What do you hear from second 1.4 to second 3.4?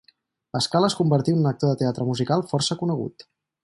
un actor de teatre musical força conegut.